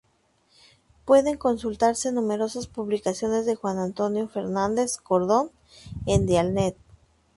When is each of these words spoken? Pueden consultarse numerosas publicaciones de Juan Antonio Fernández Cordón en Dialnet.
Pueden 1.05 1.37
consultarse 1.37 2.11
numerosas 2.11 2.65
publicaciones 2.65 3.45
de 3.45 3.53
Juan 3.53 3.77
Antonio 3.77 4.27
Fernández 4.27 4.97
Cordón 4.97 5.51
en 6.07 6.25
Dialnet. 6.25 6.75